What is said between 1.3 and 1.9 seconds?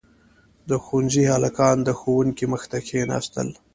هلکان د